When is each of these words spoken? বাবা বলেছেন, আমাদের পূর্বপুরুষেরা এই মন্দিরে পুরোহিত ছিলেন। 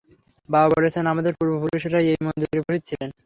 বাবা 0.49 0.67
বলেছেন, 0.75 1.03
আমাদের 1.13 1.33
পূর্বপুরুষেরা 1.39 1.99
এই 2.03 2.17
মন্দিরে 2.25 2.59
পুরোহিত 2.59 2.83
ছিলেন। 2.89 3.09